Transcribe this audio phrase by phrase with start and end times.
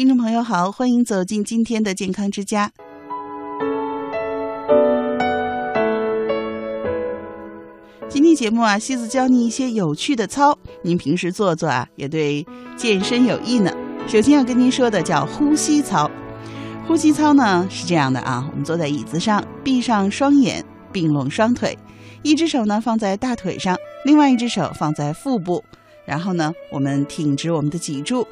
[0.00, 2.72] 听众朋友好，欢迎走进今天的健康之家。
[8.08, 12.46] 今天节目啊，西子教你一些有趣的操，您平时做做啊，也对
[12.78, 13.70] 健身有益呢。
[14.08, 16.10] 首先要跟您说的叫呼吸操。
[16.88, 21.76] 呼吸操呢是这样的啊，我们坐在椅子上，闭上双眼，并拢双腿，
[22.22, 23.76] 一只手呢放在大腿上，
[24.06, 25.62] 另外一只手放在腹部，
[26.06, 28.26] 然后呢，我们挺直我们的脊柱，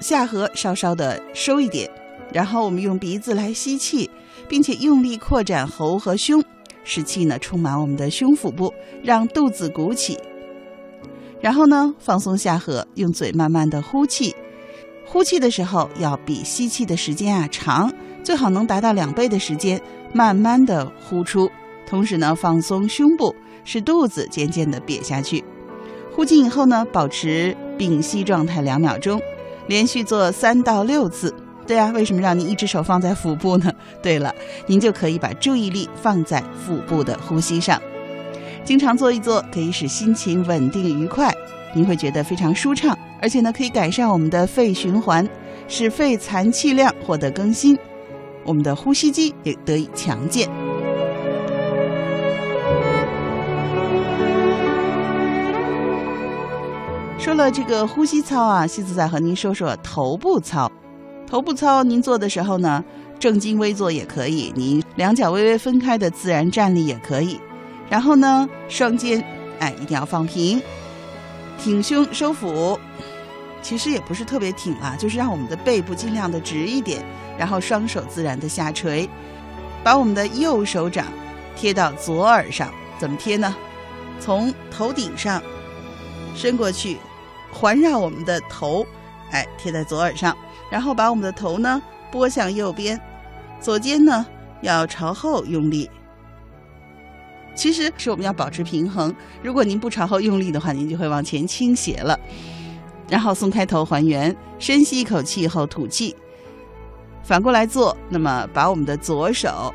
[0.00, 1.90] 下颌稍稍的收一点，
[2.32, 4.10] 然后我们用鼻子来吸气，
[4.48, 6.42] 并且用力扩展喉和胸。
[6.84, 10.18] 使气呢充满我们的胸腹部，让肚子鼓起。
[11.40, 14.34] 然后呢，放松下颌，用嘴慢慢的呼气。
[15.04, 17.92] 呼气的时候要比吸气的时间啊长，
[18.22, 19.80] 最好能达到两倍的时间，
[20.12, 21.50] 慢慢的呼出。
[21.88, 23.34] 同时呢，放松胸部，
[23.64, 25.44] 使肚子渐渐的瘪下去。
[26.12, 29.20] 呼气以后呢，保持屏息状态两秒钟，
[29.68, 31.34] 连续做三到六次。
[31.66, 33.72] 对啊，为什么让您一只手放在腹部呢？
[34.00, 34.32] 对了，
[34.66, 37.82] 您就可以把注意力放在腹部的呼吸上，
[38.64, 41.34] 经常做一做，可以使心情稳定愉快，
[41.74, 45.28] 您会觉得非常舒畅，而且呢，可以改善我们的肺循环，
[45.66, 47.76] 使肺残气量获得更新，
[48.44, 50.48] 我们的呼吸机也得以强健。
[57.26, 60.70] 说了这个呼吸操啊，西子再和您说说头部操。
[61.26, 62.84] 头部操，您做的时候呢，
[63.18, 67.40] 正襟危坐也可以，您两脚微微分开的自然站立也可以。
[67.90, 69.20] 然后呢，双肩，
[69.58, 70.62] 哎，一定要放平，
[71.58, 72.78] 挺胸收腹。
[73.60, 77.04] 其实也不是特别挺啊，就是让我们的背部尽量的直一点，
[77.36, 79.10] 然后双手自然的下垂，
[79.82, 81.06] 把我们的右手掌
[81.56, 82.72] 贴到左耳上。
[83.00, 83.52] 怎么贴呢？
[84.20, 85.42] 从头顶上
[86.36, 86.98] 伸过去，
[87.52, 88.86] 环绕我们的头，
[89.30, 90.36] 哎，贴在左耳上。
[90.70, 91.80] 然后把我们的头呢
[92.10, 93.00] 拨向右边，
[93.60, 94.26] 左肩呢
[94.62, 95.88] 要朝后用力。
[97.54, 99.14] 其实是我们要保持平衡。
[99.42, 102.18] 如果您不朝后用力的话，您就会往前倾斜了。
[103.08, 106.14] 然后松开头还原，深吸一口气后吐气。
[107.22, 109.72] 反过来做，那么把我们的左手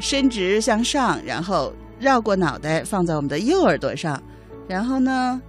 [0.00, 4.22] 伸直向上，然后绕过脑袋放在我们的右耳朵上，
[4.66, 5.42] 然后呢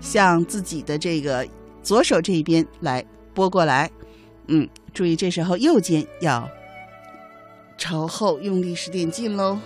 [0.00, 1.46] 向自己的这个
[1.82, 3.90] 左手这一边来拨过来。
[4.48, 6.48] 嗯，注意这时候右肩要
[7.76, 9.58] 朝后用力使点劲喽。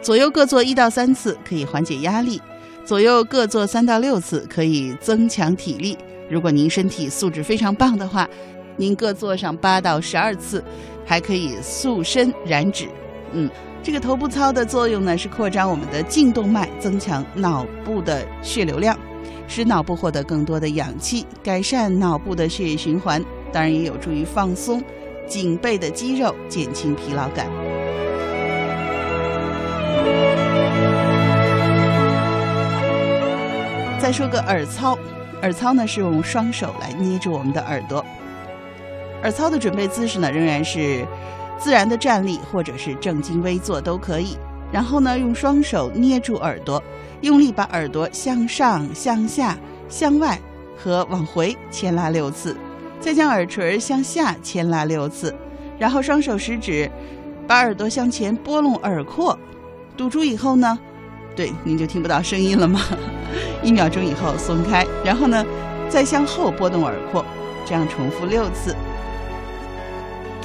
[0.00, 2.38] 左右各做一到三次，可以缓解压力；
[2.84, 5.96] 左右各做三到六次，可以增强体力。
[6.30, 8.28] 如果您身体素质非常棒的话，
[8.76, 10.62] 您各做上八到十二次，
[11.04, 12.88] 还可以塑身燃脂。
[13.32, 13.50] 嗯，
[13.88, 18.94] 这个头部操的作用呢，是扩张我们的颈动脉，增强脑部的血流量。
[19.46, 24.84] 使脑部获得更多的氧气，改善脑部的血液循环，当然也有助于放松
[25.26, 27.46] 颈背的肌肉，减轻疲劳感。
[33.98, 34.98] 再说个耳操，
[35.40, 38.04] 耳操呢是用双手来捏住我们的耳朵。
[39.22, 41.06] 耳操的准备姿势呢仍然是
[41.58, 44.36] 自然的站立或者是正襟危坐都可以。
[44.70, 46.82] 然后呢，用双手捏住耳朵。
[47.20, 49.58] 用力把耳朵向上、向下、
[49.88, 50.40] 向外
[50.76, 52.56] 和往回牵拉六次，
[53.00, 55.34] 再将耳垂向下牵拉六次，
[55.80, 56.88] 然后双手食指
[57.44, 59.36] 把耳朵向前拨弄耳廓，
[59.96, 60.78] 堵住以后呢，
[61.34, 62.80] 对，您就听不到声音了吗？
[63.64, 65.44] 一秒钟以后松开，然后呢，
[65.88, 67.24] 再向后拨动耳廓，
[67.66, 68.76] 这样重复六次。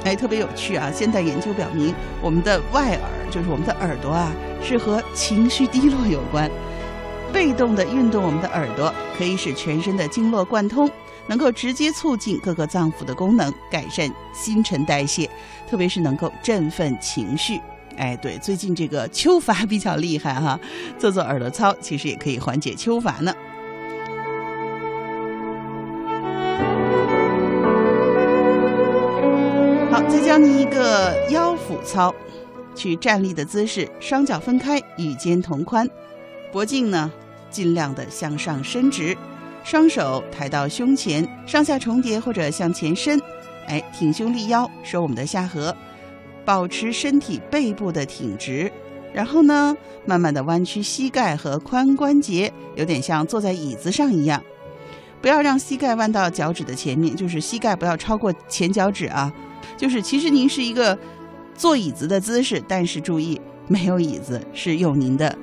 [0.03, 0.91] 哎，特别有趣啊！
[0.93, 4.31] 现代研究表明，我们的外耳就是我们的耳朵啊，
[4.61, 6.49] 是和情绪低落有关。
[7.31, 10.89] 被动的运动我们的耳朵，可以使全身的经络贯通，
[11.25, 15.29] 能够直接促进各个脏腑的功能，改善新陈代谢，
[15.69, 17.59] 特别是能够振奋情绪。
[17.95, 20.59] 哎，对，最近这个秋乏比较厉害哈，
[20.99, 23.33] 做做耳朵操，其实也可以缓解秋乏呢。
[30.45, 32.13] 一个腰腹操，
[32.75, 35.87] 去站立的姿势，双脚分开，与肩同宽，
[36.51, 37.11] 脖颈呢
[37.49, 39.15] 尽量的向上伸直，
[39.63, 43.19] 双手抬到胸前，上下重叠或者向前伸，
[43.67, 45.75] 哎，挺胸立腰，收我们的下颌，
[46.43, 48.71] 保持身体背部的挺直，
[49.13, 54.43] 然后呢，慢慢的弯曲膝盖和髋关节，有点像坐在椅子上一样，
[55.21, 59.31] 不要让膝盖弯到脚趾的前面，就是膝盖不要超过前脚趾啊。
[59.77, 60.97] 就是，其实您是一个
[61.55, 65.35] 坐椅子的姿势，但是注意，没有椅子，是用您的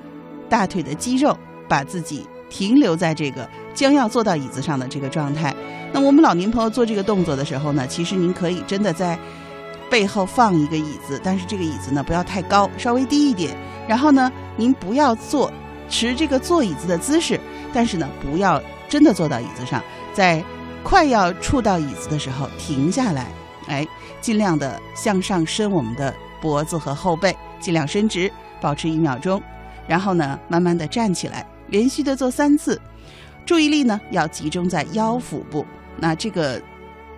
[0.48, 1.36] 大腿的肌肉
[1.68, 5.54] 把自己停留在这个将要坐到椅子上的这个状态。
[5.92, 9.18] 那我们老年朋友做这个动作的时候呢，其实您可以真的在
[9.90, 13.56] 背后放一个椅子，但是这个椅子呢不要太高，稍微低一点。
[13.88, 15.50] 然后呢，您不要坐
[15.88, 17.40] 持这个坐椅子的姿势，
[17.72, 19.82] 但是呢不要真的坐到椅子上，
[20.14, 20.44] 在
[20.84, 23.26] 快要触到椅子的时候停下来，
[23.70, 23.86] 哎，
[24.20, 26.12] 尽量的向上伸我们的
[26.42, 28.30] 脖子和后背，尽量伸直，
[28.60, 29.40] 保持一秒钟，
[29.86, 32.80] 然后呢慢慢的站起来，连续的做三次。
[33.46, 35.64] 注意力呢要集中在腰腹部。
[35.96, 36.60] 那这个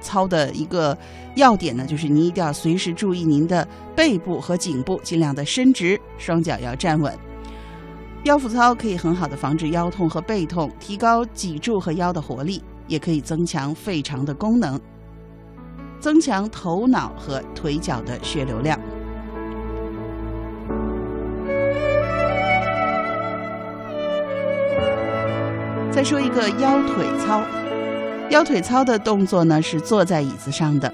[0.01, 0.97] 操的一个
[1.37, 3.67] 要点呢，就是您一定要随时注意您的
[3.97, 7.17] 背部和颈部，尽量的伸直，双脚要站稳。
[8.25, 14.81] 腰腹操可以很好的防治腰痛和背痛，提高脊柱和腰的活力，也可以增强肺肠的功能，
[16.03, 18.77] 增强头脑和腿脚的血流量。
[25.93, 27.41] 再说一个腰腿操，
[28.31, 30.93] 腰腿操的动作呢是坐在椅子上的，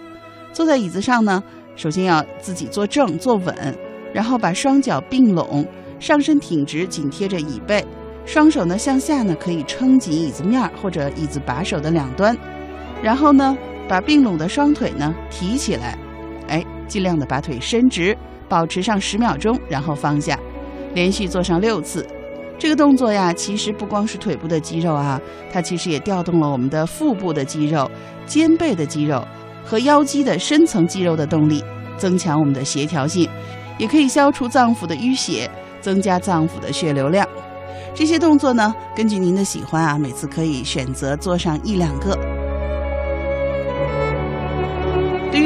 [0.52, 1.42] 坐在椅子上呢，
[1.74, 3.54] 首先要自己坐正坐稳，
[4.12, 5.66] 然后把双脚并拢，
[5.98, 7.82] 上身挺直，紧贴着椅背，
[8.26, 12.36] 双手呢向下呢可以撑紧椅子面或者椅子把手的两端，
[13.02, 13.56] 然后呢
[13.88, 15.96] 把并拢的双腿呢提起来，
[16.48, 18.16] 哎，尽量的把腿伸直，
[18.48, 20.38] 保持上十秒钟，然后放下，
[20.94, 22.06] 连续做上六次。
[22.58, 25.20] 这个动作呀，其实不光是腿部的肌肉啊，
[25.52, 27.90] 它其实也调动了我们的腹部的肌肉、
[28.26, 29.24] 肩背的肌肉
[29.64, 31.62] 和腰肌的深层肌肉的动力，
[31.96, 33.28] 增强我们的协调性，
[33.78, 35.48] 也可以消除脏腑的淤血，
[35.80, 37.26] 增加脏腑的血流量。
[37.94, 42.37] 这些动作呢，根据您的喜欢啊，每次可以选择做上一两个。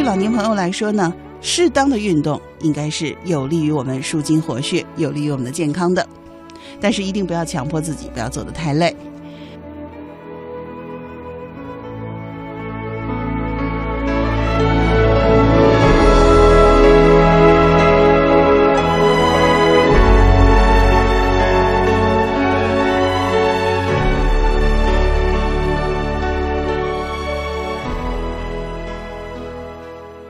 [0.02, 6.04] 对老年朋友来说呢，适当的运动应该是有利于我们舒筋活血，有利于我们的健康的。
[6.80, 8.96] 但是一定不要强迫自己，不要做的太累。